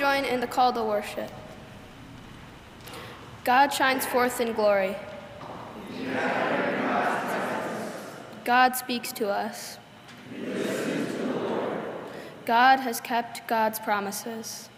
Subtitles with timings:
[0.00, 1.30] in the call to worship.
[3.44, 4.96] God shines forth in glory.
[8.44, 9.76] God speaks to us.
[12.46, 14.70] God has kept God's promises.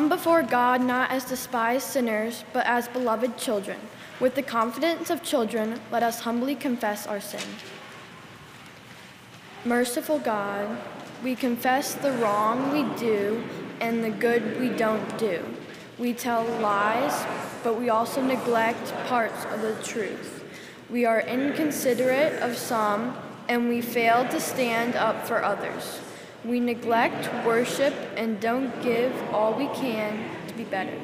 [0.00, 3.78] Come before God not as despised sinners, but as beloved children.
[4.18, 7.46] With the confidence of children, let us humbly confess our sin.
[9.66, 10.78] Merciful God,
[11.22, 13.44] we confess the wrong we do
[13.82, 15.44] and the good we don't do.
[15.98, 17.26] We tell lies,
[17.62, 20.42] but we also neglect parts of the truth.
[20.88, 23.18] We are inconsiderate of some,
[23.50, 26.00] and we fail to stand up for others.
[26.44, 30.98] We neglect worship and don't give all we can to be better.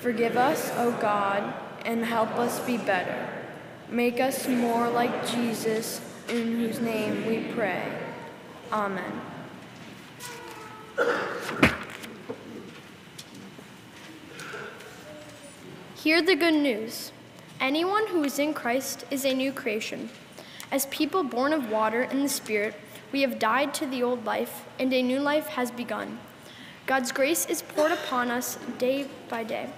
[0.00, 1.54] Forgive us, O God,
[1.84, 3.28] and help us be better.
[3.88, 7.90] Make us more like Jesus, in whose name we pray.
[8.72, 9.20] Amen.
[15.94, 17.12] Hear the good news.
[17.60, 20.10] Anyone who is in Christ is a new creation.
[20.70, 22.74] As people born of water and the Spirit,
[23.12, 26.18] we have died to the old life, and a new life has begun.
[26.86, 29.70] God's grace is poured upon us day by day.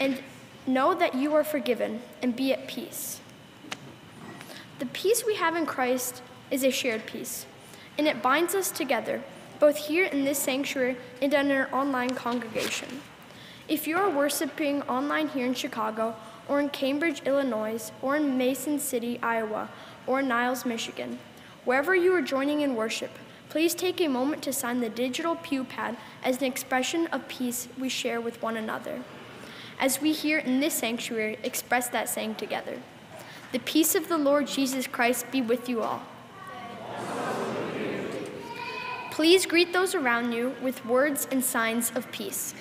[0.00, 0.22] And
[0.66, 3.20] know that you are forgiven and be at peace.
[4.78, 7.46] The peace we have in Christ is a shared peace,
[7.96, 9.22] and it binds us together,
[9.60, 13.00] both here in this sanctuary and in our online congregation.
[13.68, 16.16] If you are worshiping online here in Chicago,
[16.48, 19.70] or in Cambridge, Illinois, or in Mason City, Iowa,
[20.06, 21.18] or Niles, Michigan,
[21.64, 23.10] wherever you are joining in worship,
[23.48, 27.68] please take a moment to sign the digital pew pad as an expression of peace
[27.78, 29.02] we share with one another.
[29.78, 32.78] As we here in this sanctuary express that saying together.
[33.52, 36.02] The peace of the Lord Jesus Christ be with you all.
[39.10, 42.52] Please greet those around you with words and signs of peace.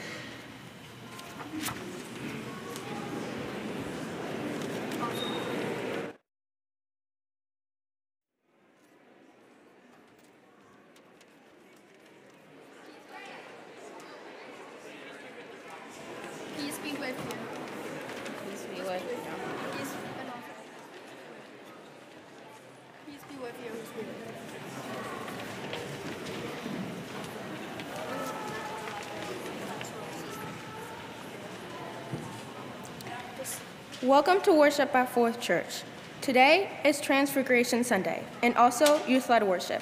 [34.03, 35.83] Welcome to worship at Fourth Church.
[36.19, 39.81] Today is Transfiguration Sunday and also youth led worship.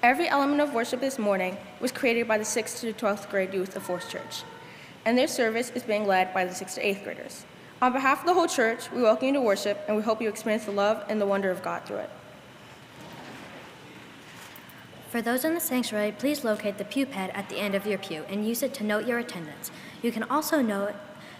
[0.00, 3.74] Every element of worship this morning was created by the 6th to 12th grade youth
[3.74, 4.44] of Fourth Church,
[5.04, 7.44] and their service is being led by the 6th to 8th graders.
[7.82, 10.28] On behalf of the whole church, we welcome you to worship and we hope you
[10.28, 12.10] experience the love and the wonder of God through it.
[15.10, 17.98] For those in the sanctuary, please locate the pew pad at the end of your
[17.98, 19.72] pew and use it to note your attendance.
[20.00, 20.94] You can also note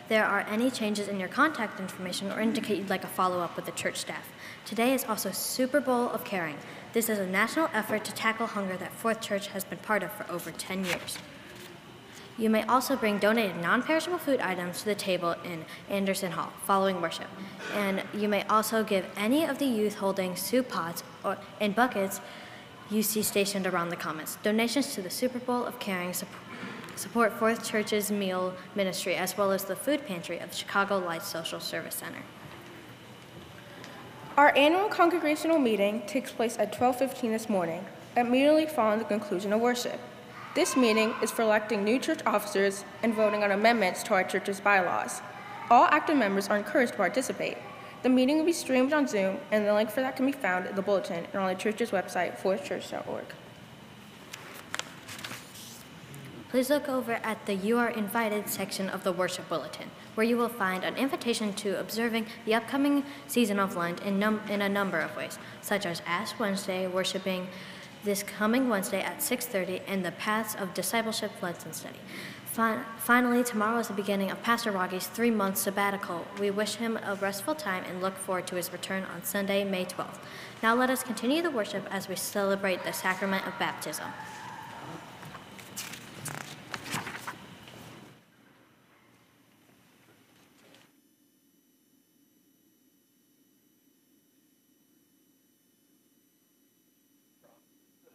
[0.09, 3.57] there are any changes in your contact information or indicate you'd like a follow up
[3.57, 4.29] with the church staff.
[4.65, 6.57] Today is also Super Bowl of Caring.
[6.95, 10.11] This is a national effort to tackle hunger that Fourth Church has been part of
[10.13, 11.19] for over 10 years.
[12.39, 16.53] You may also bring donated non perishable food items to the table in Anderson Hall
[16.65, 17.27] following worship.
[17.75, 22.21] And you may also give any of the youth holding soup pots or, and buckets
[22.91, 24.39] you see stationed around the commons.
[24.43, 26.29] Donations to the Super Bowl of Caring sup-
[26.99, 31.61] support Fourth Church's meal ministry as well as the food pantry of Chicago Lights Social
[31.61, 32.23] Service Center.
[34.37, 39.61] Our annual congregational meeting takes place at 12:15 this morning, immediately following the conclusion of
[39.61, 40.01] worship.
[40.55, 44.61] This meeting is for electing new church officers and voting on amendments to our church's
[44.61, 45.23] bylaws.
[45.71, 47.59] All active members are encouraged to participate.
[48.03, 50.67] The meeting will be streamed on Zoom, and the link for that can be found
[50.67, 53.25] in the bulletin and on the church's website, fourthchurch.org.
[56.51, 60.39] Please look over at the You Are Invited section of the Worship Bulletin, where you
[60.39, 64.69] will find an invitation to observing the upcoming season of Lent in, num- in a
[64.69, 67.49] number of ways, such as Ash Wednesday, worshiping
[68.03, 71.99] this coming Wednesday at 6:30, and the Paths of Discipleship Lenten Study.
[72.47, 76.27] Fin- finally, tomorrow is the beginning of Pastor Rogge's three-month sabbatical.
[76.41, 79.85] We wish him a restful time and look forward to his return on Sunday, May
[79.85, 80.19] 12th.
[80.63, 84.07] Now let us continue the worship as we celebrate the sacrament of baptism.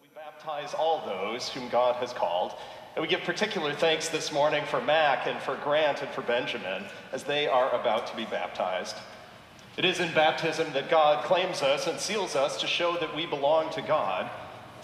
[0.02, 1.06] We baptize all
[1.44, 2.54] those whom God has called.
[2.96, 6.86] And we give particular thanks this morning for Mac and for Grant and for Benjamin
[7.12, 8.96] as they are about to be baptized.
[9.76, 13.26] It is in baptism that God claims us and seals us to show that we
[13.26, 14.30] belong to God.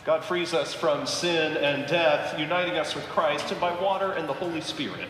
[0.05, 4.27] God frees us from sin and death, uniting us with Christ, and by water and
[4.27, 5.07] the Holy Spirit,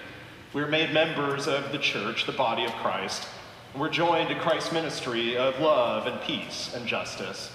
[0.54, 3.28] we are made members of the church, the body of Christ.
[3.76, 7.52] We're joined to Christ's ministry of love and peace and justice.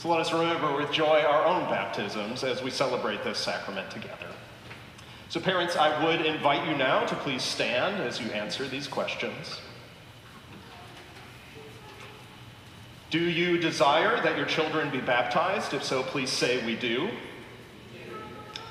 [0.00, 4.28] So let us remember with joy our own baptisms as we celebrate this sacrament together.
[5.28, 9.60] So, parents, I would invite you now to please stand as you answer these questions.
[13.10, 15.74] Do you desire that your children be baptized?
[15.74, 17.10] If so, please say we do.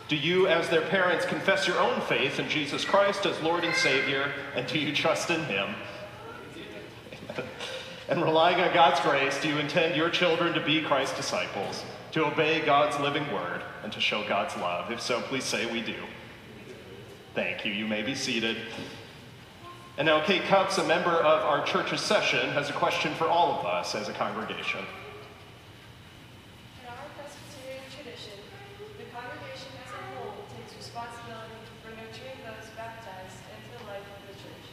[0.07, 3.75] Do you, as their parents, confess your own faith in Jesus Christ as Lord and
[3.75, 5.75] Savior, and do you trust in Him?
[8.09, 12.25] And relying on God's grace, do you intend your children to be Christ's disciples, to
[12.25, 14.91] obey God's living word, and to show God's love?
[14.91, 15.93] If so, please say we do.
[17.35, 17.71] Thank you.
[17.71, 18.57] You may be seated.
[19.99, 23.59] And now, Kate Cups, a member of our church's session, has a question for all
[23.59, 24.81] of us as a congregation.
[26.81, 28.41] In our Presbyterian tradition,
[28.97, 34.33] the congregation as a whole takes responsibility for nurturing those baptized into the life of
[34.33, 34.65] the church.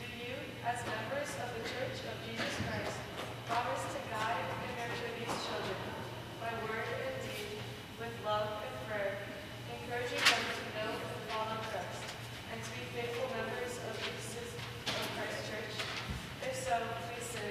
[0.00, 0.32] Do you,
[0.64, 2.96] as members of the Church of Jesus Christ,
[3.50, 5.78] promise to guide and nurture these children
[6.38, 7.58] by word and deed,
[7.98, 9.26] with love and prayer,
[9.74, 12.14] encouraging them to know and follow Christ,
[12.54, 15.74] and to be faithful members of the system of Christ Church?
[16.46, 16.78] If so,
[17.10, 17.50] please say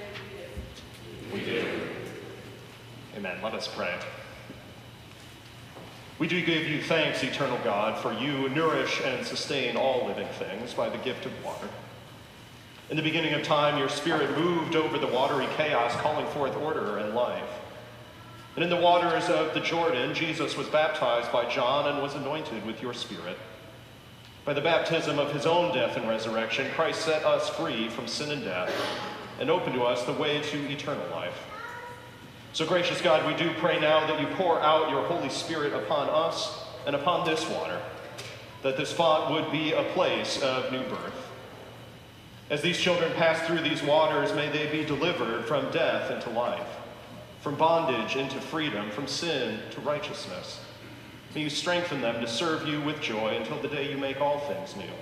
[1.32, 1.62] we do.
[3.16, 3.38] Amen.
[3.42, 3.94] Let us pray.
[6.18, 10.72] We do give you thanks, eternal God, for you nourish and sustain all living things
[10.72, 11.68] by the gift of water.
[12.88, 16.98] In the beginning of time, your spirit moved over the watery chaos, calling forth order
[16.98, 17.50] and life.
[18.54, 22.64] And in the waters of the Jordan, Jesus was baptized by John and was anointed
[22.64, 23.36] with your spirit.
[24.44, 28.30] By the baptism of his own death and resurrection, Christ set us free from sin
[28.30, 28.72] and death
[29.40, 31.49] and opened to us the way to eternal life.
[32.52, 36.08] So, gracious God, we do pray now that you pour out your Holy Spirit upon
[36.10, 37.80] us and upon this water,
[38.62, 41.28] that this font would be a place of new birth.
[42.50, 46.66] As these children pass through these waters, may they be delivered from death into life,
[47.40, 50.60] from bondage into freedom, from sin to righteousness.
[51.32, 54.40] May you strengthen them to serve you with joy until the day you make all
[54.40, 54.92] things new.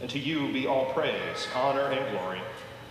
[0.00, 2.40] And to you be all praise, honor, and glory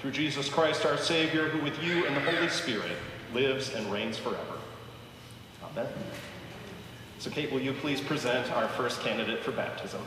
[0.01, 2.97] through Jesus Christ our Savior, who with you and the Holy Spirit
[3.33, 4.59] lives and reigns forever.
[5.63, 5.87] Amen.
[7.19, 10.01] So, Kate, will you please present our first candidate for baptism?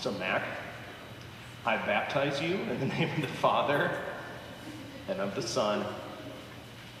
[0.00, 0.44] So, Mac,
[1.66, 3.90] I baptize you in the name of the Father
[5.08, 5.84] and of the Son,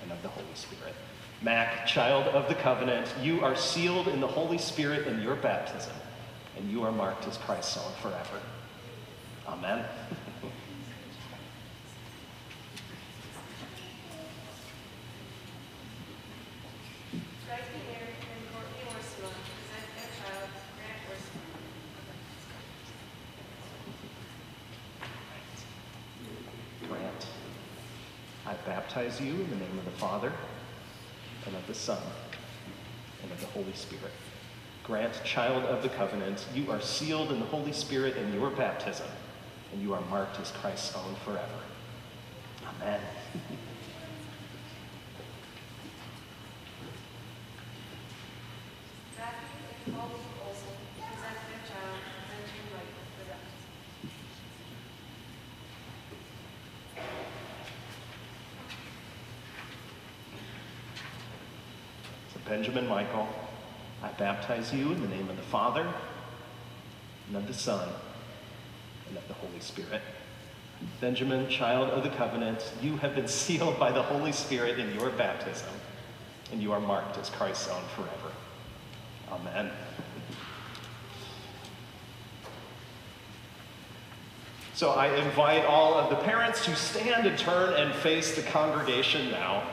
[0.02, 0.94] and of the Holy Spirit.
[1.40, 5.92] Mac, child of the covenant, you are sealed in the Holy Spirit in your baptism,
[6.56, 8.40] and you are marked as Christ's own forever.
[9.46, 9.84] Amen.
[17.46, 21.48] Bryson Eric and Courtney Orsula present their child, Grant Orsula.
[26.88, 27.22] Grant,
[28.44, 28.54] I
[28.98, 30.32] baptize you in the name of the Father,
[31.46, 32.02] and of the Son,
[33.22, 34.10] and of the Holy Spirit.
[34.82, 39.06] Grant, child of the covenant, you are sealed in the Holy Spirit in your baptism,
[39.72, 41.60] and you are marked as Christ's own forever.
[42.80, 43.00] Amen.
[49.16, 49.46] Matthew
[49.86, 50.10] and Paul
[50.44, 53.68] Olson present their child, Benjamin Wright, for baptism.
[62.27, 63.28] So, Benjamin Michael,
[64.02, 65.86] I baptize you in the name of the Father,
[67.26, 67.88] and of the Son,
[69.08, 70.02] and of the Holy Spirit.
[71.00, 75.10] Benjamin, child of the covenant, you have been sealed by the Holy Spirit in your
[75.10, 75.68] baptism,
[76.52, 78.32] and you are marked as Christ's own forever.
[79.30, 79.70] Amen.
[84.78, 89.28] So I invite all of the parents to stand and turn and face the congregation
[89.32, 89.64] now.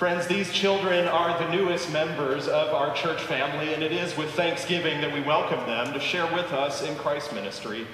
[0.00, 4.30] Friends, these children are the newest members of our church family, and it is with
[4.30, 7.86] thanksgiving that we welcome them to share with us in Christ's ministry.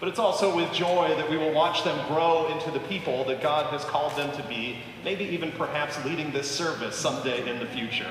[0.00, 3.40] But it's also with joy that we will watch them grow into the people that
[3.40, 7.66] God has called them to be, maybe even perhaps leading this service someday in the
[7.66, 8.10] future.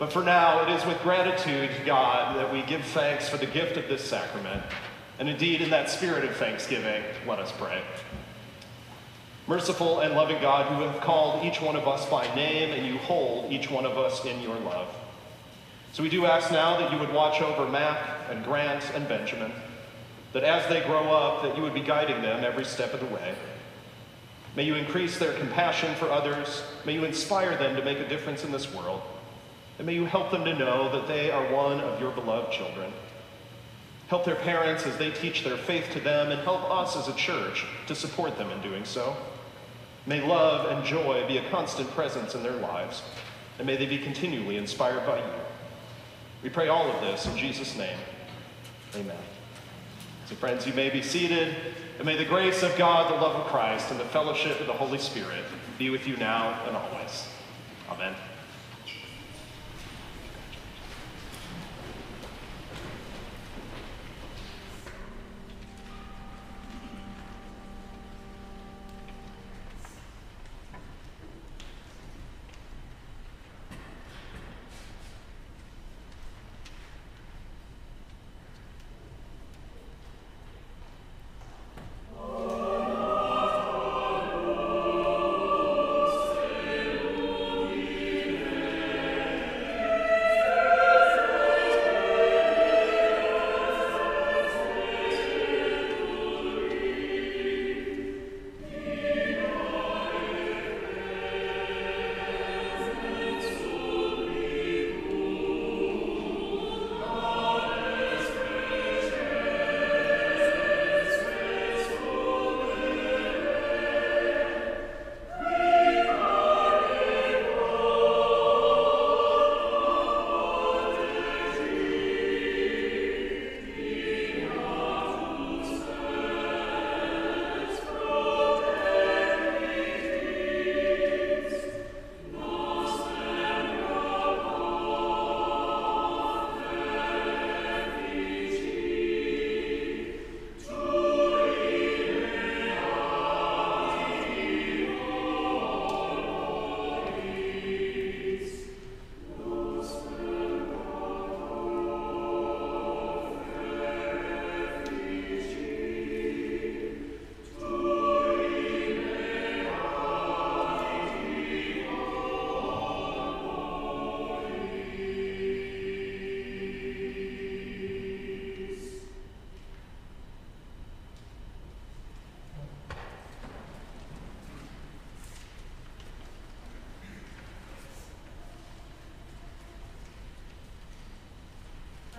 [0.00, 3.76] But for now, it is with gratitude God that we give thanks for the gift
[3.76, 4.64] of this sacrament.
[5.20, 7.80] And indeed, in that spirit of thanksgiving, let us pray.
[9.48, 12.98] Merciful and loving God, who have called each one of us by name, and you
[12.98, 14.88] hold each one of us in your love.
[15.92, 19.52] So we do ask now that you would watch over Mac and Grant and Benjamin,
[20.32, 23.06] that as they grow up, that you would be guiding them every step of the
[23.06, 23.34] way.
[24.56, 26.62] May you increase their compassion for others.
[26.84, 29.00] May you inspire them to make a difference in this world.
[29.78, 32.92] And may you help them to know that they are one of your beloved children.
[34.08, 37.14] Help their parents as they teach their faith to them, and help us as a
[37.14, 39.16] church to support them in doing so.
[40.06, 43.02] May love and joy be a constant presence in their lives,
[43.58, 45.32] and may they be continually inspired by you.
[46.42, 47.98] We pray all of this in Jesus' name.
[48.94, 49.16] Amen.
[50.28, 51.56] So, friends, you may be seated,
[51.98, 54.72] and may the grace of God, the love of Christ, and the fellowship of the
[54.72, 55.44] Holy Spirit
[55.78, 57.26] be with you now and always.
[57.90, 58.14] Amen.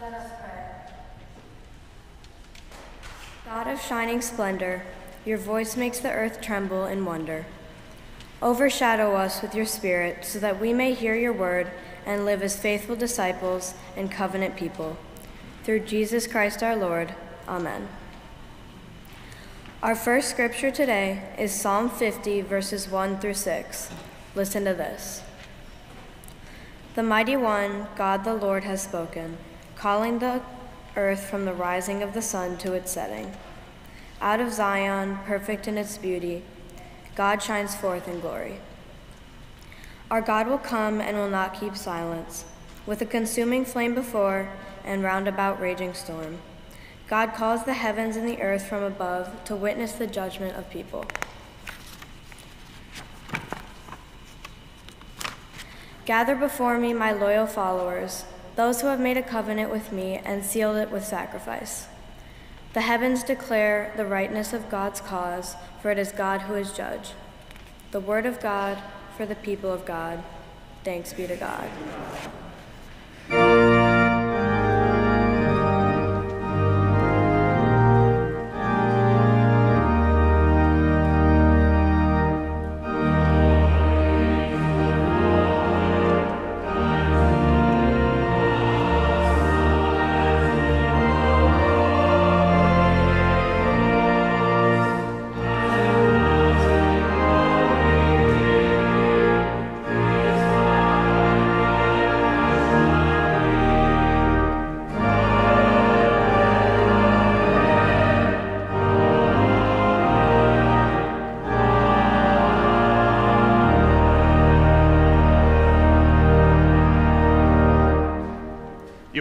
[0.10, 0.64] Let us pray.
[3.46, 4.84] God of shining splendor,
[5.26, 7.46] your voice makes the earth tremble in wonder.
[8.42, 11.72] Overshadow us with your Spirit so that we may hear your word
[12.06, 14.96] and live as faithful disciples and covenant people.
[15.66, 17.14] Through Jesus Christ our Lord.
[17.46, 17.90] Amen.
[19.84, 23.90] Our first scripture today is Psalm 50, verses 1 through 6.
[24.36, 25.22] Listen to this
[26.96, 29.38] The mighty one, God the Lord, has spoken
[29.78, 30.42] calling the
[30.96, 33.32] earth from the rising of the sun to its setting.
[34.20, 36.44] Out of Zion, perfect in its beauty,
[37.16, 38.60] God shines forth in glory.
[40.10, 42.46] Our God will come and will not keep silence,
[42.88, 44.50] with a consuming flame before
[44.84, 46.40] and round about raging storm.
[47.08, 51.06] God calls the heavens and the earth from above to witness the judgment of people.
[56.06, 58.24] Gather before me my loyal followers,
[58.58, 61.86] those who have made a covenant with me and sealed it with sacrifice.
[62.74, 67.12] The heavens declare the rightness of God's cause, for it is God who is judge.
[67.92, 68.80] The word of God
[69.16, 70.24] for the people of God.
[70.84, 71.70] Thanks be to God.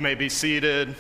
[0.07, 0.95] May be seated.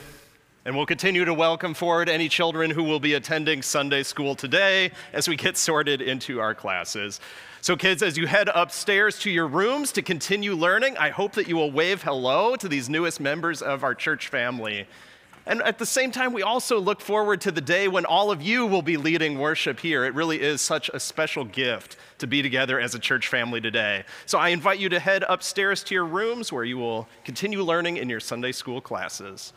[0.64, 4.90] And we'll continue to welcome forward any children who will be attending Sunday school today
[5.12, 7.20] as we get sorted into our classes.
[7.60, 11.46] So, kids, as you head upstairs to your rooms to continue learning, I hope that
[11.46, 14.88] you will wave hello to these newest members of our church family.
[15.46, 18.42] And at the same time, we also look forward to the day when all of
[18.42, 20.04] you will be leading worship here.
[20.04, 24.04] It really is such a special gift to be together as a church family today.
[24.26, 27.98] So I invite you to head upstairs to your rooms where you will continue learning
[27.98, 29.52] in your Sunday school classes.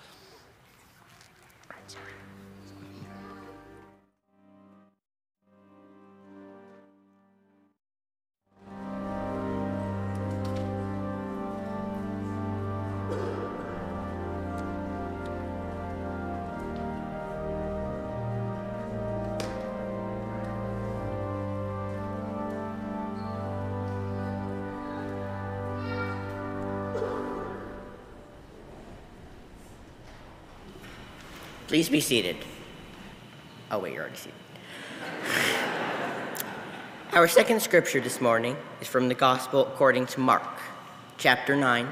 [31.69, 32.35] Please be seated.
[33.69, 34.33] Oh, wait, you're already seated.
[37.13, 40.49] Our second scripture this morning is from the Gospel according to Mark,
[41.19, 41.87] chapter 9,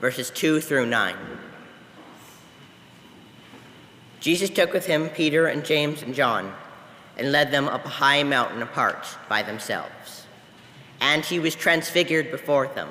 [0.00, 1.16] verses 2 through 9.
[4.20, 6.54] Jesus took with him Peter and James and John
[7.16, 10.28] and led them up a high mountain apart by themselves.
[11.00, 12.90] And he was transfigured before them,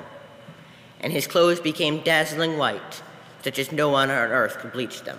[1.00, 3.02] and his clothes became dazzling white,
[3.42, 5.18] such as no one on earth could bleach them.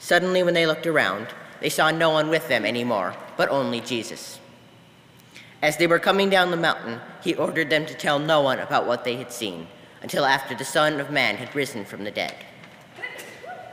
[0.00, 1.28] Suddenly, when they looked around,
[1.60, 4.40] they saw no one with them anymore, but only Jesus.
[5.62, 8.86] As they were coming down the mountain, he ordered them to tell no one about
[8.86, 9.66] what they had seen
[10.02, 12.34] until after the Son of Man had risen from the dead.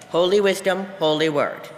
[0.09, 1.69] Holy wisdom, holy word.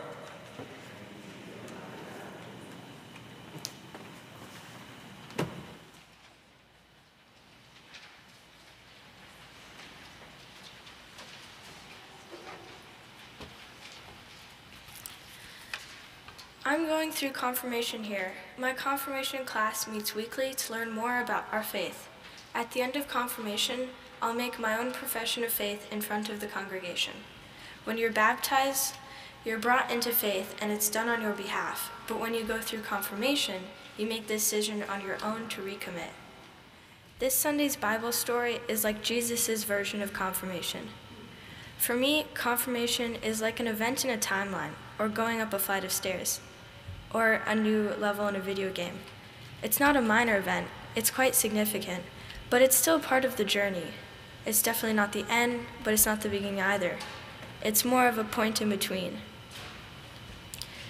[16.69, 18.33] I'm going through confirmation here.
[18.55, 22.07] My confirmation class meets weekly to learn more about our faith.
[22.53, 23.89] At the end of confirmation,
[24.21, 27.13] I'll make my own profession of faith in front of the congregation.
[27.85, 28.97] When you're baptized,
[29.43, 31.91] you're brought into faith and it's done on your behalf.
[32.07, 33.63] But when you go through confirmation,
[33.97, 36.13] you make the decision on your own to recommit.
[37.17, 40.89] This Sunday's Bible story is like Jesus' version of confirmation.
[41.79, 45.83] For me, confirmation is like an event in a timeline, or going up a flight
[45.83, 46.41] of stairs,
[47.13, 48.99] or a new level in a video game.
[49.61, 52.03] It's not a minor event, it's quite significant,
[52.49, 53.87] but it's still part of the journey.
[54.45, 56.97] It's definitely not the end, but it's not the beginning either.
[57.61, 59.17] It's more of a point in between.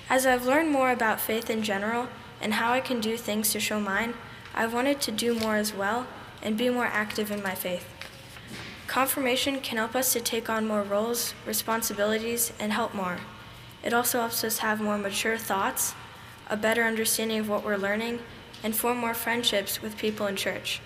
[0.10, 2.08] As I've learned more about faith in general
[2.42, 4.14] and how I can do things to show mine,
[4.56, 6.08] I've wanted to do more as well
[6.42, 7.88] and be more active in my faith.
[8.88, 13.18] Confirmation can help us to take on more roles, responsibilities, and help more.
[13.84, 15.94] It also helps us have more mature thoughts,
[16.50, 18.20] a better understanding of what we're learning,
[18.64, 20.82] and form more friendships with people in church.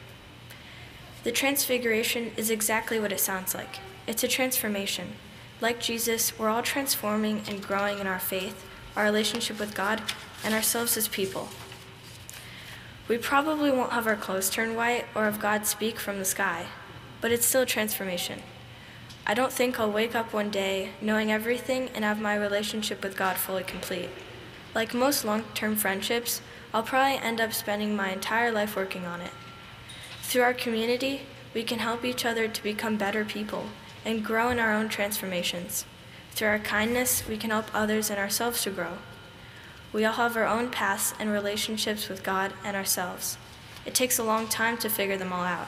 [1.23, 5.13] The transfiguration is exactly what it sounds like it's a transformation.
[5.61, 8.65] Like Jesus, we're all transforming and growing in our faith,
[8.97, 10.01] our relationship with God,
[10.43, 11.47] and ourselves as people.
[13.07, 16.65] We probably won't have our clothes turn white or have God speak from the sky,
[17.21, 18.41] but it's still a transformation.
[19.25, 23.15] I don't think I'll wake up one day knowing everything and have my relationship with
[23.15, 24.09] God fully complete.
[24.75, 26.41] Like most long term friendships,
[26.73, 29.31] I'll probably end up spending my entire life working on it.
[30.23, 31.21] Through our community,
[31.53, 33.65] we can help each other to become better people
[34.03, 35.85] and grow in our own transformations.
[36.31, 38.97] Through our kindness, we can help others and ourselves to grow.
[39.91, 43.37] We all have our own paths and relationships with God and ourselves.
[43.85, 45.67] It takes a long time to figure them all out.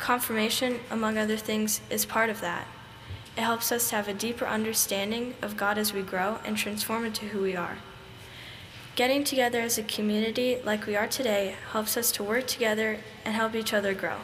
[0.00, 2.66] Confirmation, among other things, is part of that.
[3.36, 7.04] It helps us to have a deeper understanding of God as we grow and transform
[7.04, 7.78] into who we are.
[8.96, 13.34] Getting together as a community like we are today helps us to work together and
[13.34, 14.16] help each other grow.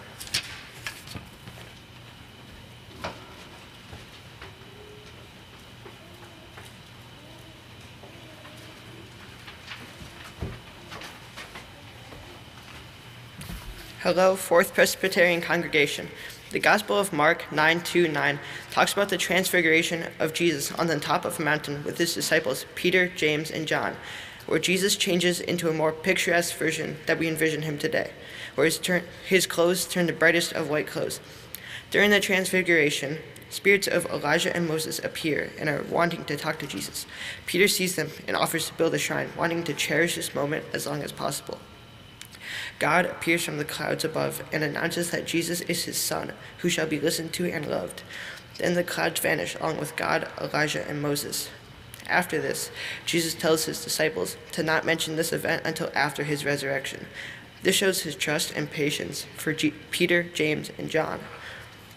[14.01, 16.09] Hello, Fourth Presbyterian Congregation.
[16.51, 18.39] The Gospel of Mark 9:29
[18.71, 22.65] talks about the transfiguration of Jesus on the top of a mountain with his disciples
[22.75, 23.97] Peter, James, and John,
[24.47, 28.11] where Jesus changes into a more picturesque version that we envision him today,
[28.55, 31.21] where his, turn, his clothes turn the brightest of white clothes.
[31.91, 33.19] During the transfiguration,
[33.51, 37.07] spirits of Elijah and Moses appear and are wanting to talk to Jesus.
[37.47, 40.87] Peter sees them and offers to build a shrine, wanting to cherish this moment as
[40.87, 41.59] long as possible.
[42.79, 46.87] God appears from the clouds above and announces that Jesus is his Son, who shall
[46.87, 48.03] be listened to and loved.
[48.59, 51.49] Then the clouds vanish along with God, Elijah, and Moses.
[52.09, 52.71] After this,
[53.07, 57.07] Jesus tells his disciples to not mention this event until after his resurrection.
[57.63, 61.21] This shows his trust and patience for G- Peter, James, and John.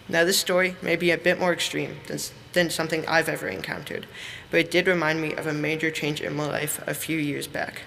[0.08, 2.18] Now, this story may be a bit more extreme than,
[2.52, 4.06] than something I've ever encountered,
[4.50, 7.48] but it did remind me of a major change in my life a few years
[7.48, 7.82] back.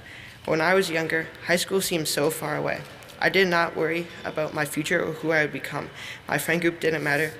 [0.46, 2.82] When I was younger, high school seemed so far away.
[3.20, 5.90] I did not worry about my future or who I would become.
[6.28, 7.34] My friend group didn't matter,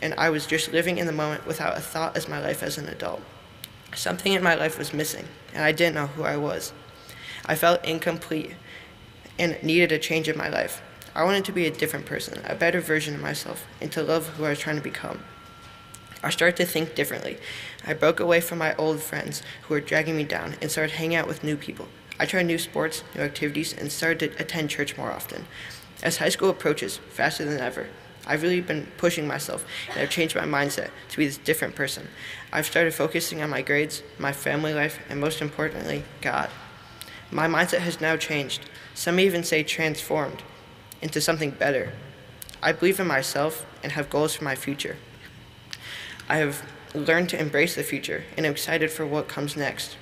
[0.00, 2.78] and I was just living in the moment without a thought as my life as
[2.78, 3.22] an adult.
[3.94, 6.72] Something in my life was missing, and I didn't know who I was.
[7.44, 8.54] I felt incomplete
[9.38, 10.82] and needed a change in my life.
[11.14, 14.28] I wanted to be a different person, a better version of myself, and to love
[14.28, 15.24] who I was trying to become.
[16.22, 17.38] I started to think differently.
[17.86, 21.16] I broke away from my old friends who were dragging me down and started hanging
[21.16, 21.88] out with new people.
[22.18, 25.46] I tried new sports, new activities, and started to attend church more often.
[26.02, 27.88] As high school approaches, faster than ever,
[28.26, 32.08] I've really been pushing myself, and I've changed my mindset to be this different person.
[32.52, 36.50] I've started focusing on my grades, my family life, and most importantly, God.
[37.30, 38.68] My mindset has now changed.
[38.94, 40.42] Some even say transformed
[41.00, 41.92] into something better.
[42.62, 44.96] I believe in myself and have goals for my future.
[46.28, 46.64] I have
[46.94, 49.96] learned to embrace the future and am excited for what comes next.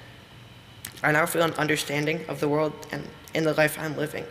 [1.02, 4.26] I now feel an understanding of the world and in the life I'm living.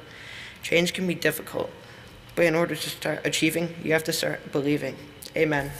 [0.62, 1.72] Change can be difficult,
[2.36, 4.96] but in order to start achieving, you have to start believing.
[5.36, 5.72] Amen.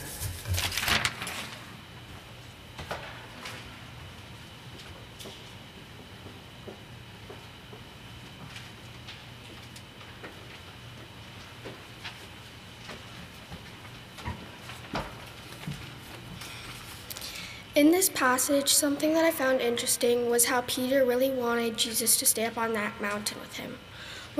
[17.80, 22.26] In this passage, something that I found interesting was how Peter really wanted Jesus to
[22.26, 23.78] stay up on that mountain with him.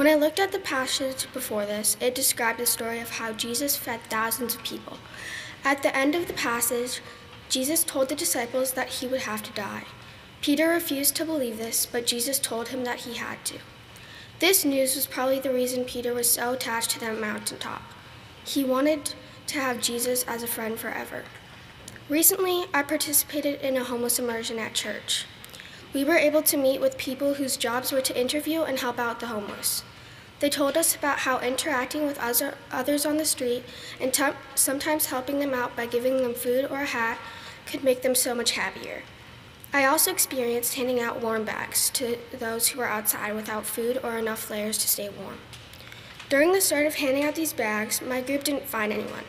[0.01, 3.76] When I looked at the passage before this, it described the story of how Jesus
[3.76, 4.96] fed thousands of people.
[5.62, 7.03] At the end of the passage,
[7.51, 9.84] Jesus told the disciples that he would have to die.
[10.40, 13.59] Peter refused to believe this, but Jesus told him that he had to.
[14.38, 17.82] This news was probably the reason Peter was so attached to that mountaintop.
[18.42, 19.12] He wanted
[19.48, 21.24] to have Jesus as a friend forever.
[22.09, 25.26] Recently, I participated in a homeless immersion at church.
[25.92, 29.20] We were able to meet with people whose jobs were to interview and help out
[29.20, 29.82] the homeless.
[30.41, 33.62] They told us about how interacting with other, others on the street
[34.01, 34.18] and
[34.55, 37.18] sometimes helping them out by giving them food or a hat
[37.66, 39.03] could make them so much happier.
[39.72, 44.18] I also experienced handing out warm bags to those who were outside without food or
[44.18, 45.38] enough layers to stay warm.
[46.28, 49.24] During the start of handing out these bags, my group didn't find anyone.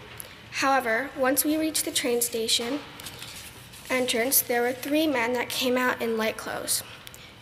[0.51, 2.79] However, once we reached the train station
[3.89, 6.83] entrance, there were three men that came out in light clothes.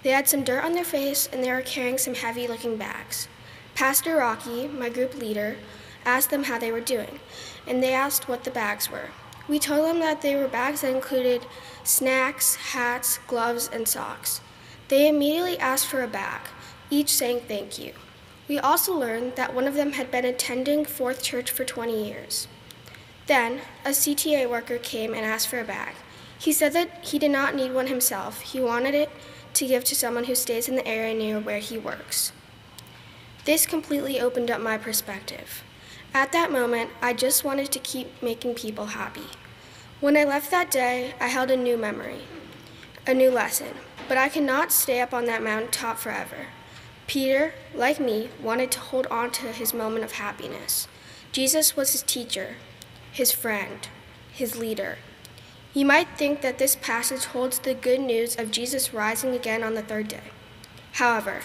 [0.01, 3.28] They had some dirt on their face and they were carrying some heavy looking bags.
[3.80, 5.55] Pastor Rocky, my group leader,
[6.03, 7.21] asked them how they were doing,
[7.65, 9.11] and they asked what the bags were.
[9.47, 11.45] We told them that they were bags that included
[11.86, 14.41] snacks, hats, gloves, and socks.
[14.89, 16.41] They immediately asked for a bag,
[16.89, 17.93] each saying thank you.
[18.49, 22.49] We also learned that one of them had been attending Fourth Church for 20 years.
[23.27, 25.95] Then, a CTA worker came and asked for a bag.
[26.38, 28.41] He said that he did not need one himself.
[28.41, 29.09] He wanted it
[29.53, 32.34] to give to someone who stays in the area near where he works.
[33.50, 35.64] This completely opened up my perspective.
[36.14, 39.26] At that moment, I just wanted to keep making people happy.
[40.00, 42.20] When I left that day, I held a new memory,
[43.08, 43.74] a new lesson,
[44.08, 46.45] but I cannot stay up on that mountaintop forever.
[47.08, 50.88] Peter, like me, wanted to hold on to his moment of happiness.
[51.32, 52.58] Jesus was his teacher,
[53.12, 53.88] his friend,
[54.32, 55.00] his leader.
[55.74, 59.74] You might think that this passage holds the good news of Jesus rising again on
[59.74, 60.30] the third day.
[60.91, 61.41] However,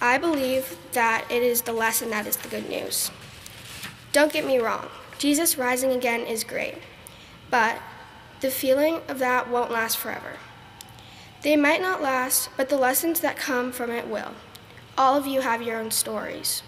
[0.00, 3.10] I believe that it is the lesson that is the good news.
[4.12, 4.88] Don't get me wrong,
[5.18, 6.76] Jesus rising again is great,
[7.50, 7.78] but
[8.40, 10.36] the feeling of that won't last forever.
[11.42, 14.32] They might not last, but the lessons that come from it will.
[14.98, 16.62] All of you have your own stories.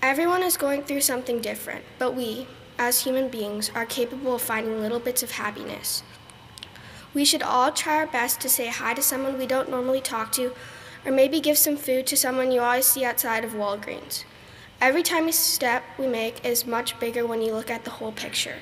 [0.00, 2.46] Everyone is going through something different, but we,
[2.78, 6.02] as human beings, are capable of finding little bits of happiness.
[7.14, 10.32] We should all try our best to say hi to someone we don't normally talk
[10.32, 10.52] to,
[11.04, 14.24] or maybe give some food to someone you always see outside of Walgreens.
[14.80, 18.56] Every tiny step we make is much bigger when you look at the whole picture.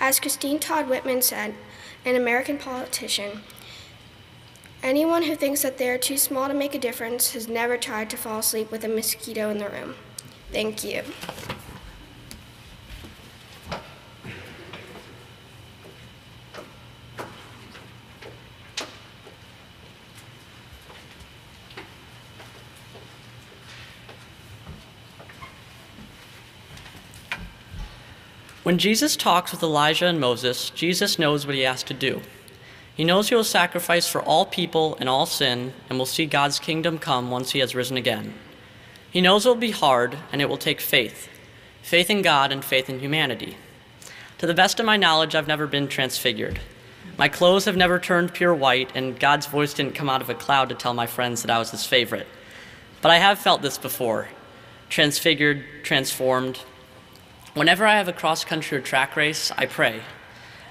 [0.00, 1.54] As Christine Todd Whitman said,
[2.04, 3.42] an American politician,
[4.82, 8.10] anyone who thinks that they are too small to make a difference has never tried
[8.10, 9.94] to fall asleep with a mosquito in the room.
[10.52, 11.02] Thank you.
[28.66, 32.20] When Jesus talks with Elijah and Moses, Jesus knows what he has to do.
[32.96, 36.58] He knows he will sacrifice for all people and all sin and will see God's
[36.58, 38.34] kingdom come once he has risen again.
[39.08, 41.28] He knows it will be hard and it will take faith
[41.80, 43.56] faith in God and faith in humanity.
[44.38, 46.58] To the best of my knowledge, I've never been transfigured.
[47.16, 50.34] My clothes have never turned pure white, and God's voice didn't come out of a
[50.34, 52.26] cloud to tell my friends that I was his favorite.
[53.00, 54.26] But I have felt this before
[54.88, 56.58] transfigured, transformed,
[57.56, 60.02] Whenever I have a cross country or track race, I pray.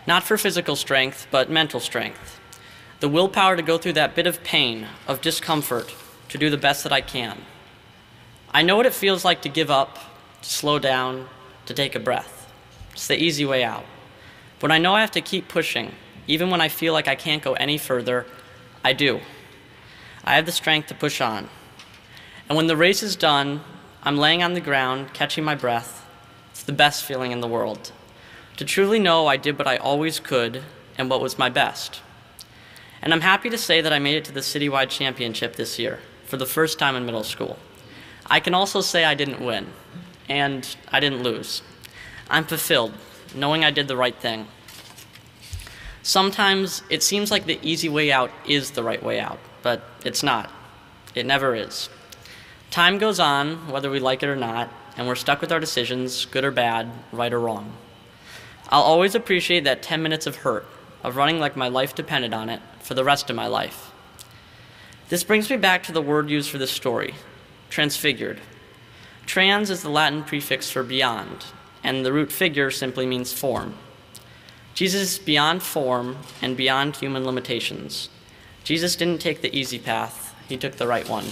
[0.05, 2.39] Not for physical strength, but mental strength.
[2.99, 5.95] The willpower to go through that bit of pain, of discomfort,
[6.29, 7.41] to do the best that I can.
[8.51, 9.97] I know what it feels like to give up,
[10.43, 11.27] to slow down,
[11.65, 12.53] to take a breath.
[12.91, 13.85] It's the easy way out.
[14.59, 15.91] But I know I have to keep pushing,
[16.27, 18.27] even when I feel like I can't go any further,
[18.83, 19.21] I do.
[20.23, 21.49] I have the strength to push on.
[22.47, 23.61] And when the race is done,
[24.03, 26.04] I'm laying on the ground, catching my breath,
[26.65, 27.91] the best feeling in the world.
[28.57, 30.63] To truly know I did what I always could
[30.97, 32.01] and what was my best.
[33.01, 35.99] And I'm happy to say that I made it to the citywide championship this year
[36.25, 37.57] for the first time in middle school.
[38.27, 39.67] I can also say I didn't win,
[40.27, 41.61] and I didn't lose.
[42.29, 42.93] I'm fulfilled,
[43.35, 44.47] knowing I did the right thing.
[46.01, 50.23] Sometimes it seems like the easy way out is the right way out, but it's
[50.23, 50.51] not.
[51.13, 51.89] It never is.
[52.71, 56.25] Time goes on, whether we like it or not, and we're stuck with our decisions,
[56.25, 57.73] good or bad, right or wrong.
[58.69, 60.65] I'll always appreciate that 10 minutes of hurt,
[61.03, 63.91] of running like my life depended on it, for the rest of my life.
[65.09, 67.13] This brings me back to the word used for this story
[67.69, 68.39] transfigured.
[69.25, 71.45] Trans is the Latin prefix for beyond,
[71.83, 73.75] and the root figure simply means form.
[74.73, 78.09] Jesus is beyond form and beyond human limitations.
[78.63, 81.25] Jesus didn't take the easy path, he took the right one.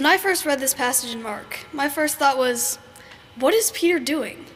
[0.00, 2.78] When I first read this passage in Mark, my first thought was,
[3.38, 4.46] what is Peter doing?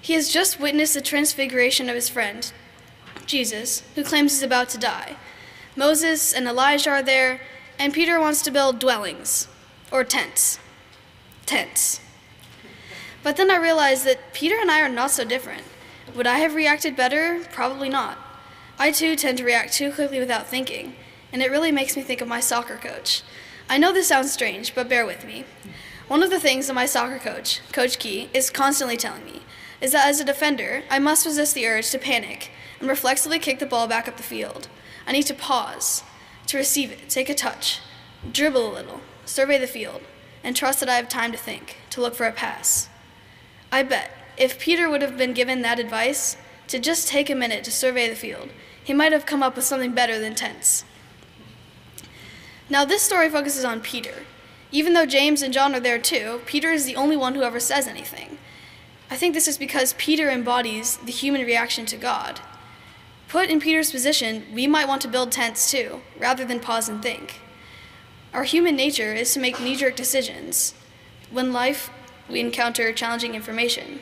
[0.00, 2.50] He has just witnessed the transfiguration of his friend,
[3.26, 5.16] Jesus, who claims he's about to die.
[5.76, 7.42] Moses and Elijah are there,
[7.78, 9.48] and Peter wants to build dwellings
[9.92, 10.58] or tents.
[11.44, 12.00] Tents.
[13.22, 15.64] But then I realized that Peter and I are not so different.
[16.14, 17.44] Would I have reacted better?
[17.52, 18.16] Probably not.
[18.78, 20.96] I too tend to react too quickly without thinking,
[21.34, 23.22] and it really makes me think of my soccer coach.
[23.68, 25.44] I know this sounds strange, but bear with me.
[26.08, 29.42] One of the things that my soccer coach, Coach Key, is constantly telling me
[29.80, 33.58] is that as a defender, I must resist the urge to panic and reflexively kick
[33.58, 34.68] the ball back up the field.
[35.06, 36.04] I need to pause,
[36.46, 37.80] to receive it, take a touch,
[38.30, 40.02] dribble a little, survey the field,
[40.44, 42.88] and trust that I have time to think, to look for a pass.
[43.72, 46.36] I bet if Peter would have been given that advice,
[46.68, 48.50] to just take a minute to survey the field,
[48.82, 50.84] he might have come up with something better than tents.
[52.68, 54.24] Now, this story focuses on Peter.
[54.72, 57.60] Even though James and John are there too, Peter is the only one who ever
[57.60, 58.38] says anything.
[59.08, 62.40] I think this is because Peter embodies the human reaction to God.
[63.28, 67.00] Put in Peter's position, we might want to build tents too, rather than pause and
[67.00, 67.40] think.
[68.34, 70.74] Our human nature is to make knee jerk decisions.
[71.30, 71.90] When life,
[72.28, 74.00] we encounter challenging information,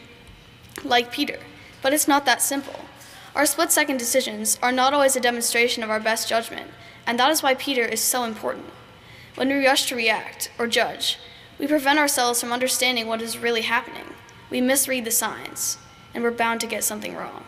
[0.83, 1.39] like Peter,
[1.83, 2.81] but it's not that simple.
[3.35, 6.71] Our split second decisions are not always a demonstration of our best judgment,
[7.07, 8.67] and that is why Peter is so important.
[9.35, 11.19] When we rush to react or judge,
[11.59, 14.15] we prevent ourselves from understanding what is really happening.
[14.51, 15.79] We misread the signs,
[16.15, 17.45] and we're bound to get something wrong.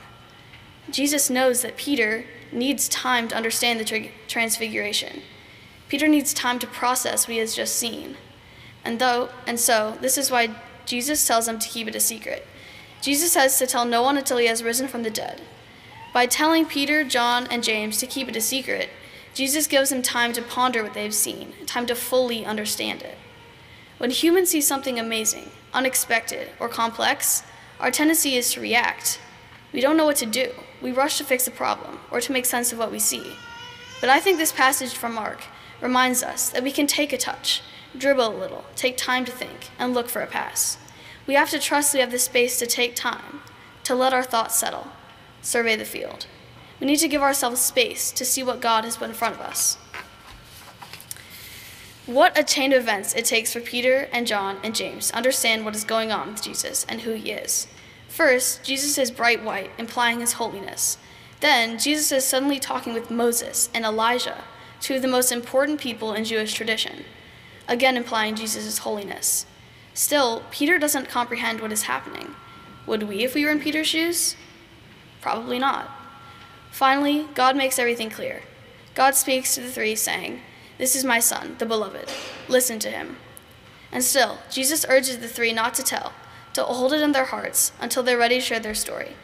[0.90, 5.22] Jesus knows that Peter needs time to understand the transfiguration.
[5.88, 8.16] Peter needs time to process what he has just seen.
[8.84, 10.54] And though and so this is why
[10.84, 12.46] Jesus tells him to keep it a secret.
[13.00, 15.42] Jesus says to tell no one until he has risen from the dead.
[16.12, 18.88] By telling Peter, John, and James to keep it a secret,
[19.36, 23.18] Jesus gives them time to ponder what they've seen, time to fully understand it.
[23.98, 27.42] When humans see something amazing, unexpected, or complex,
[27.78, 29.20] our tendency is to react.
[29.74, 30.52] We don't know what to do.
[30.80, 33.34] We rush to fix a problem or to make sense of what we see.
[34.00, 35.42] But I think this passage from Mark
[35.82, 37.60] reminds us that we can take a touch,
[37.94, 40.78] dribble a little, take time to think, and look for a pass.
[41.26, 43.42] We have to trust we have the space to take time,
[43.84, 44.86] to let our thoughts settle,
[45.42, 46.26] survey the field.
[46.80, 49.40] We need to give ourselves space to see what God has put in front of
[49.40, 49.78] us.
[52.06, 55.64] What a chain of events it takes for Peter and John and James to understand
[55.64, 57.66] what is going on with Jesus and who he is.
[58.08, 60.98] First, Jesus is bright white, implying his holiness.
[61.40, 64.44] Then, Jesus is suddenly talking with Moses and Elijah,
[64.80, 67.04] two of the most important people in Jewish tradition,
[67.66, 69.44] again implying Jesus' holiness.
[69.92, 72.36] Still, Peter doesn't comprehend what is happening.
[72.86, 74.36] Would we if we were in Peter's shoes?
[75.20, 75.90] Probably not.
[76.76, 78.42] Finally, God makes everything clear.
[78.94, 80.42] God speaks to the three, saying,
[80.76, 82.12] this is my son, the beloved.
[82.48, 83.16] Listen to him.
[83.90, 86.12] And still, Jesus urges the three not to tell,
[86.52, 89.16] to hold it in their hearts until they're ready to share their story.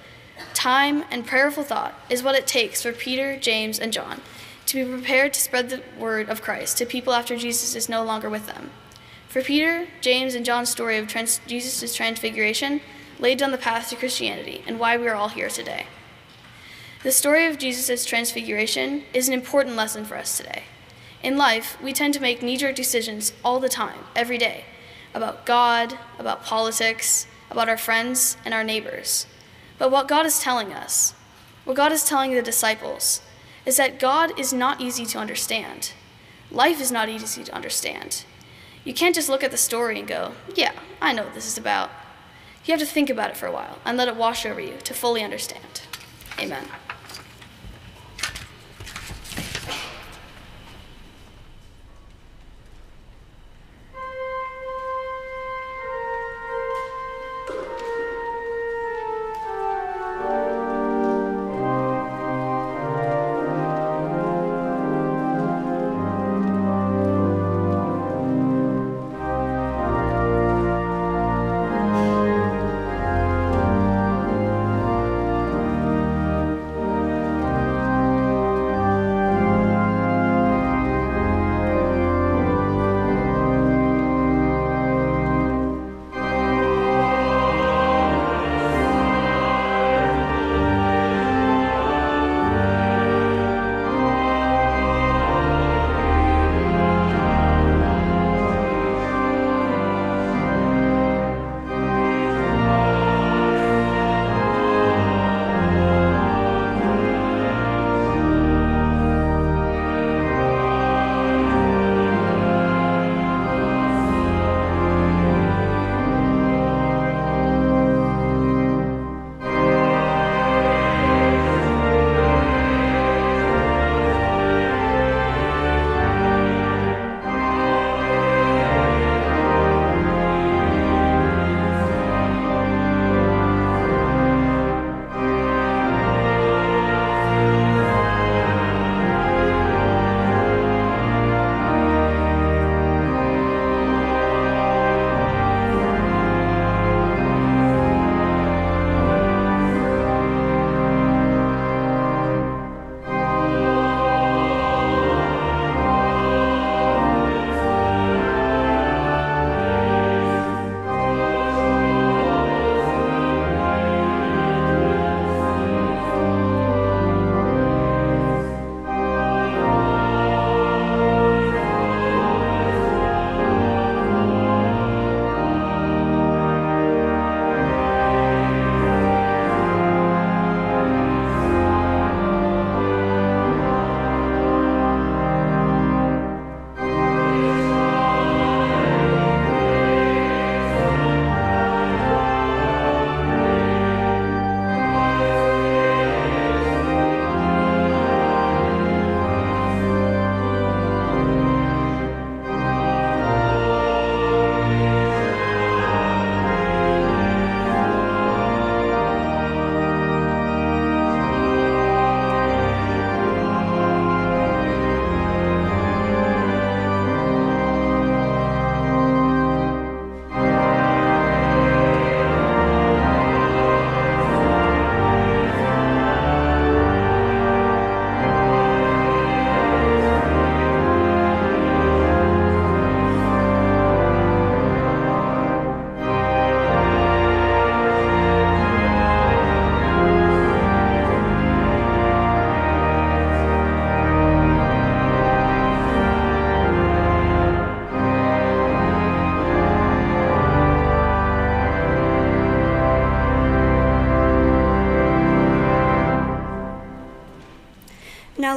[0.54, 4.22] Time and prayerful thought is what it takes for Peter, James, and John
[4.64, 8.02] to be prepared to spread the word of Christ to people after Jesus is no
[8.02, 8.70] longer with them.
[9.28, 12.80] For Peter, James, and John's story of trans- Jesus' transfiguration
[13.18, 15.84] laid down the path to Christianity and why we are all here today.
[17.02, 20.62] The story of Jesus' transfiguration is an important lesson for us today.
[21.20, 24.66] In life, we tend to make knee jerk decisions all the time, every day,
[25.12, 29.26] about God, about politics, about our friends and our neighbors.
[29.78, 31.14] But what God is telling us,
[31.64, 33.20] what God is telling the disciples,
[33.66, 35.94] is that God is not easy to understand.
[36.52, 38.24] Life is not easy to understand.
[38.84, 41.58] You can't just look at the story and go, yeah, I know what this is
[41.58, 41.90] about.
[42.64, 44.76] You have to think about it for a while and let it wash over you
[44.84, 45.82] to fully understand.
[46.38, 46.64] Amen.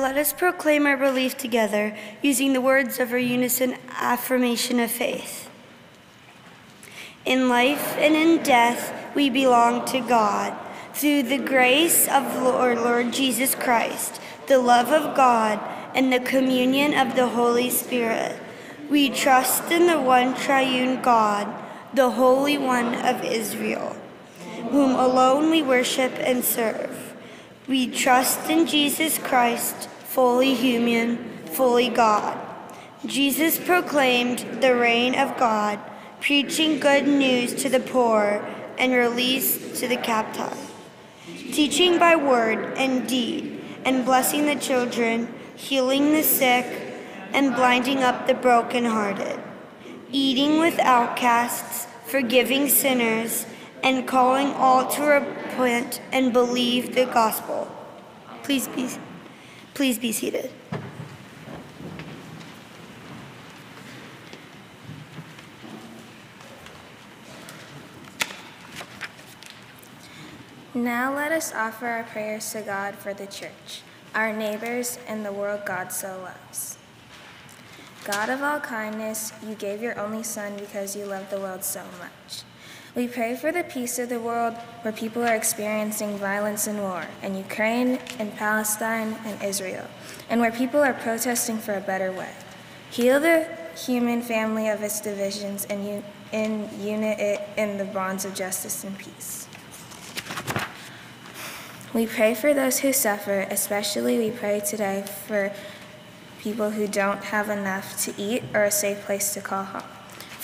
[0.06, 5.50] Let us proclaim our belief together using the words of our unison affirmation of faith.
[7.26, 10.56] In life and in death, we belong to God.
[10.94, 15.60] Through the grace of our Lord Jesus Christ, the love of God,
[15.96, 18.40] and the communion of the Holy Spirit,
[18.92, 21.52] we trust in the one triune God,
[21.96, 23.98] the Holy One of Israel,
[24.70, 27.16] whom alone we worship and serve.
[27.68, 32.40] We trust in Jesus Christ, fully human, fully God.
[33.06, 35.78] Jesus proclaimed the reign of God,
[36.22, 38.42] preaching good news to the poor
[38.78, 40.58] and release to the captive,
[41.52, 46.66] teaching by word and deed, and blessing the children, healing the sick,
[47.34, 49.38] and blinding up the brokenhearted,
[50.14, 53.46] eating with outcasts, forgiving sinners,
[53.84, 57.68] and calling all to repent and believe the gospel.
[58.44, 58.88] Please be,
[59.76, 60.50] please be seated.
[70.74, 73.82] Now let us offer our prayers to God for the church,
[74.14, 76.78] our neighbors, and the world God so loves.
[78.06, 81.84] God of all kindness, you gave your only Son because you love the world so
[82.00, 82.44] much.
[82.96, 87.06] We pray for the peace of the world where people are experiencing violence and war,
[87.22, 89.88] in Ukraine, in Palestine, and Israel,
[90.30, 92.32] and where people are protesting for a better way.
[92.90, 98.24] Heal the human family of its divisions and, un- and unite it in the bonds
[98.24, 99.50] of justice and peace.
[101.94, 105.52] We pray for those who suffer, especially we pray today for
[106.40, 109.84] people who don't have enough to eat or a safe place to call home,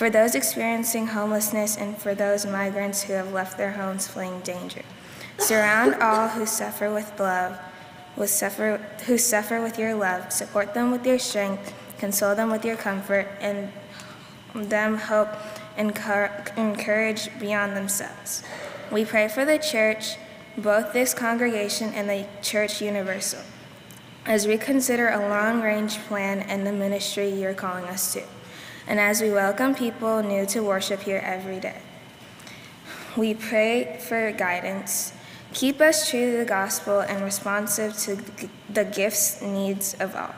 [0.02, 4.82] for those experiencing homelessness, and for those migrants who have left their homes fleeing danger.
[5.38, 7.60] Surround all who suffer with love,
[8.18, 10.34] with suffer, who suffer with your love.
[10.34, 13.72] Support them with your strength, console them with your comfort, and
[14.56, 15.36] them hope
[15.78, 15.92] and
[16.58, 18.42] encourage beyond themselves.
[18.92, 20.16] We pray for the church,
[20.58, 23.42] both this congregation and the church universal
[24.26, 28.24] as we consider a long range plan and the ministry you're calling us to,
[28.88, 31.82] and as we welcome people new to worship here every day.
[33.16, 35.14] We pray for guidance.
[35.54, 38.18] Keep us true to the gospel and responsive to
[38.70, 40.34] the gifts needs of all.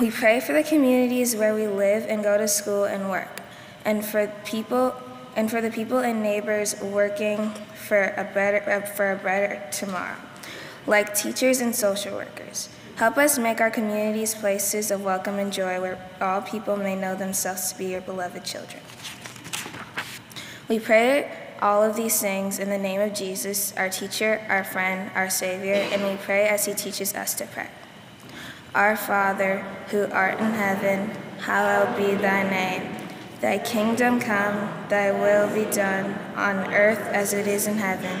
[0.00, 3.40] We pray for the communities where we live and go to school and work,
[3.84, 4.94] and for people
[5.36, 10.16] and for the people and neighbors working for a better for a better tomorrow
[10.86, 12.68] like teachers and social workers.
[13.00, 17.14] Help us make our communities places of welcome and joy where all people may know
[17.14, 18.82] themselves to be your beloved children.
[20.68, 21.32] We pray
[21.62, 25.76] all of these things in the name of Jesus, our teacher, our friend, our Savior,
[25.76, 27.70] and we pray as he teaches us to pray.
[28.74, 32.96] Our Father, who art in heaven, hallowed be thy name.
[33.40, 38.20] Thy kingdom come, thy will be done, on earth as it is in heaven.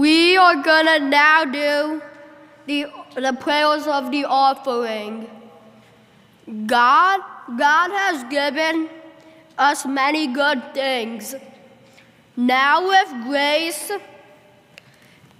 [0.00, 2.00] We are gonna now do
[2.64, 2.86] the,
[3.16, 5.28] the prayers of the offering.
[6.66, 7.20] God,
[7.58, 8.88] God has given
[9.58, 11.34] us many good things.
[12.34, 13.92] Now, with grace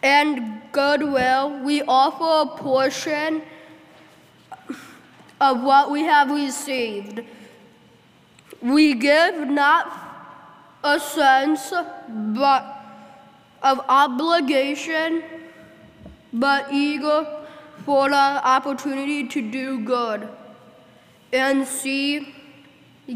[0.02, 3.40] and goodwill, we offer a portion
[5.40, 7.22] of what we have received.
[8.60, 9.90] We give not
[10.84, 11.72] a sense,
[12.10, 12.79] but
[13.62, 15.22] of obligation,
[16.32, 17.26] but eager
[17.84, 20.28] for the opportunity to do good
[21.32, 22.34] and see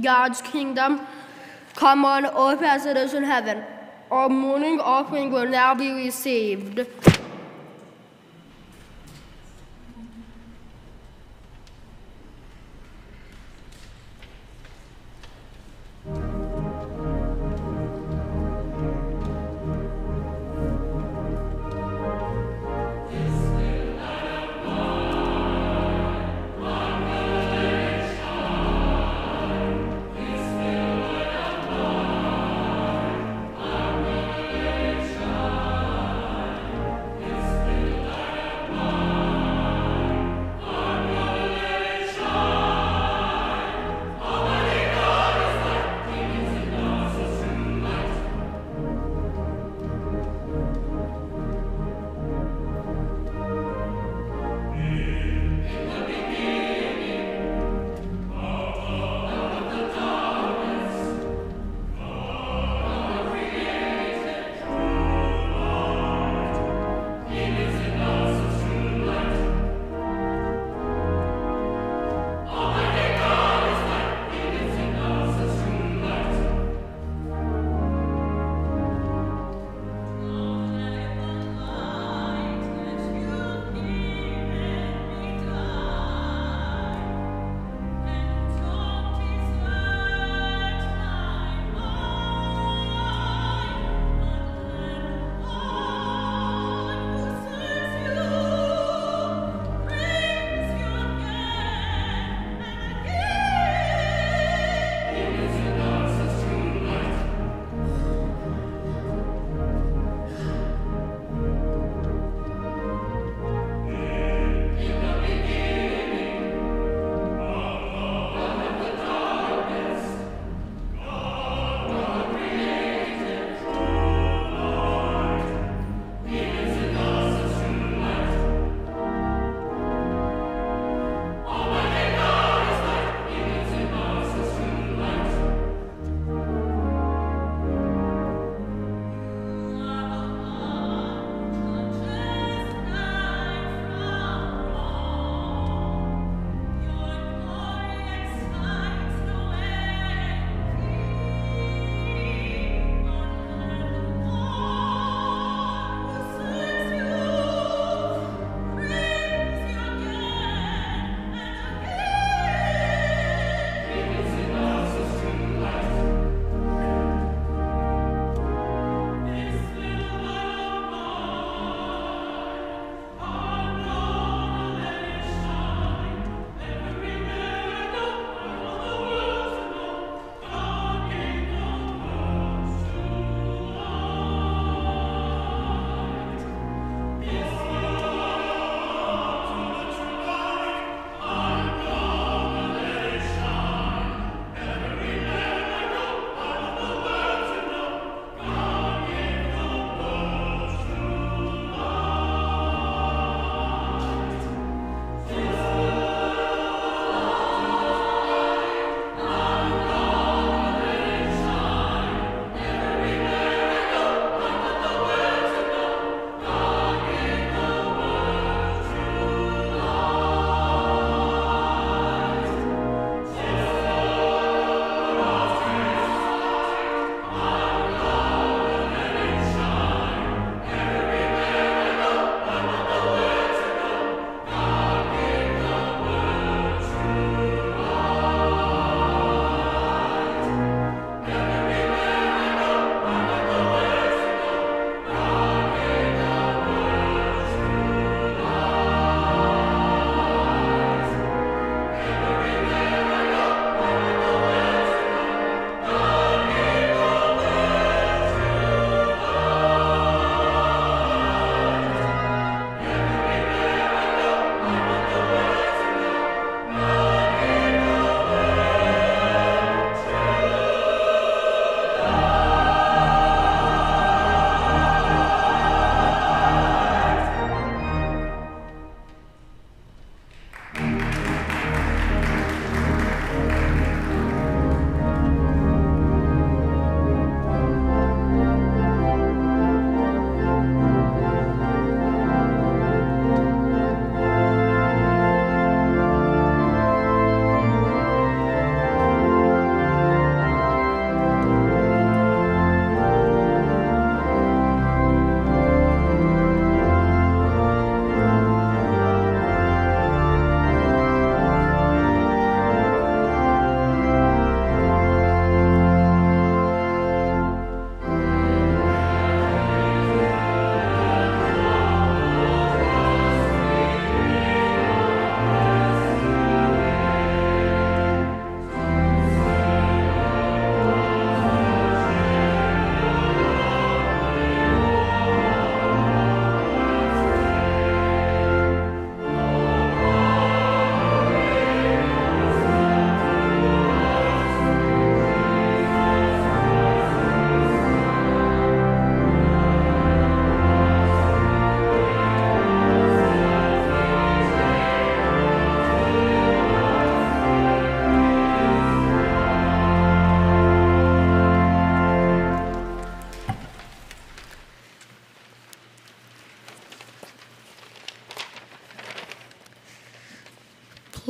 [0.02, 1.00] God's kingdom
[1.74, 3.62] come on earth as it is in heaven.
[4.10, 6.86] Our morning offering will now be received.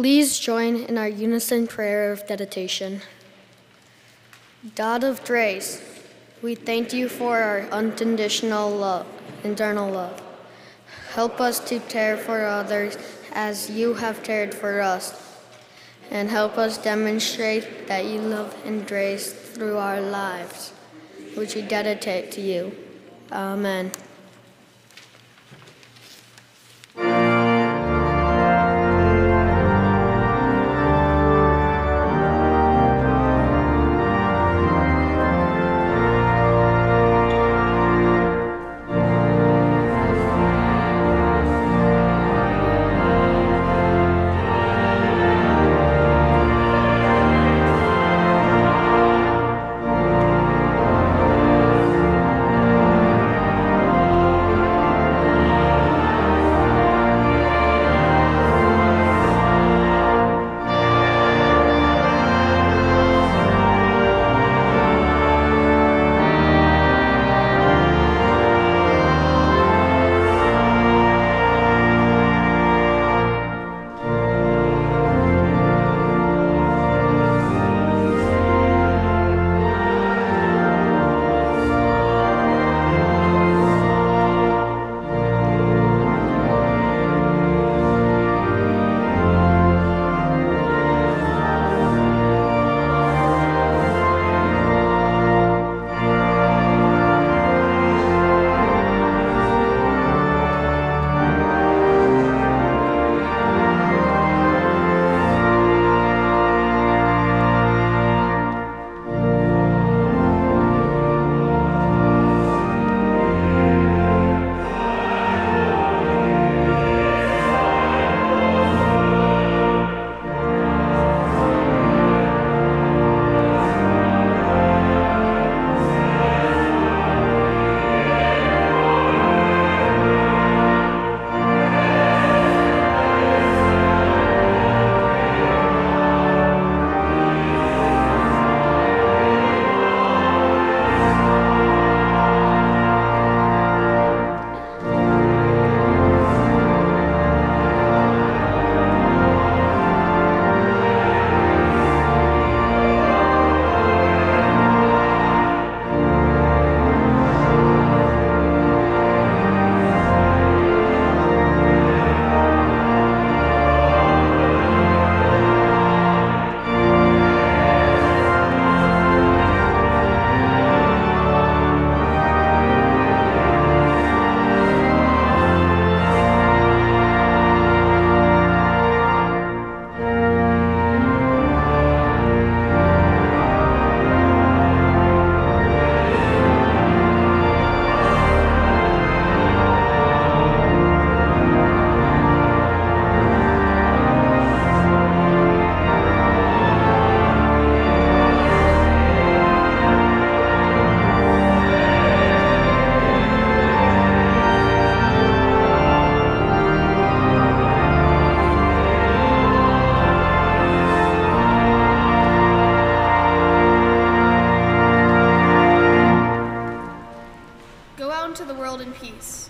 [0.04, 3.00] Please join in our unison prayer of dedication.
[4.74, 5.80] God of grace,
[6.42, 9.06] we thank you for our unconditional love,
[9.44, 10.20] internal love.
[11.14, 12.98] Help us to care for others
[13.32, 15.38] as you have cared for us,
[16.10, 20.74] and help us demonstrate that you love and grace through our lives,
[21.34, 22.76] which we dedicate to you.
[23.32, 23.90] Amen.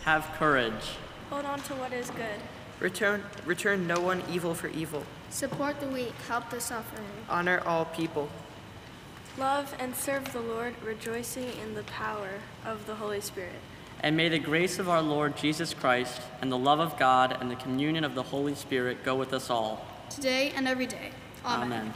[0.04, 0.96] Have courage.
[1.30, 2.40] Hold on to what is good.
[2.78, 5.02] Return, return no one evil for evil.
[5.30, 7.06] Support the weak, help the suffering.
[7.28, 8.28] Honor all people.
[9.38, 12.28] Love and serve the Lord, rejoicing in the power
[12.66, 13.54] of the Holy Spirit.
[14.00, 17.50] And may the grace of our Lord Jesus Christ and the love of God and
[17.50, 19.86] the communion of the Holy Spirit go with us all.
[20.10, 21.12] Today and every day.
[21.46, 21.80] Amen.
[21.80, 21.94] Amen.